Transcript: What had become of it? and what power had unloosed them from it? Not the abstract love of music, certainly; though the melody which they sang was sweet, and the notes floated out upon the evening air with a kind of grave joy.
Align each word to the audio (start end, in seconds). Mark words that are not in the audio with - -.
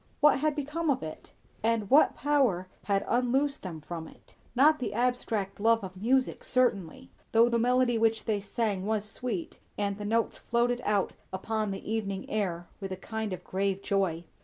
What 0.19 0.39
had 0.39 0.55
become 0.55 0.89
of 0.89 1.03
it? 1.03 1.31
and 1.61 1.87
what 1.91 2.15
power 2.15 2.67
had 2.85 3.05
unloosed 3.07 3.61
them 3.61 3.81
from 3.81 4.07
it? 4.07 4.33
Not 4.55 4.79
the 4.79 4.95
abstract 4.95 5.59
love 5.59 5.83
of 5.83 5.95
music, 5.95 6.43
certainly; 6.43 7.11
though 7.33 7.49
the 7.49 7.59
melody 7.59 7.99
which 7.99 8.25
they 8.25 8.41
sang 8.41 8.87
was 8.87 9.05
sweet, 9.05 9.59
and 9.77 9.99
the 9.99 10.03
notes 10.05 10.39
floated 10.39 10.81
out 10.85 11.13
upon 11.31 11.69
the 11.69 11.87
evening 11.87 12.27
air 12.31 12.67
with 12.79 12.91
a 12.91 12.97
kind 12.97 13.31
of 13.31 13.43
grave 13.43 13.83
joy. 13.83 14.23